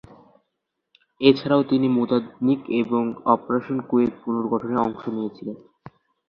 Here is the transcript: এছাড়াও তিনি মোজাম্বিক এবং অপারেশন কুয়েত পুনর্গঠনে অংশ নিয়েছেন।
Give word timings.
এছাড়াও 1.21 1.61
তিনি 1.63 1.87
মোজাম্বিক 1.89 2.61
এবং 2.81 3.03
অপারেশন 3.33 3.77
কুয়েত 3.89 4.13
পুনর্গঠনে 4.21 4.77
অংশ 4.85 5.03
নিয়েছেন। 5.07 5.47